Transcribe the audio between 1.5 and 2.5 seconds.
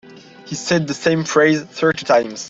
thirty times.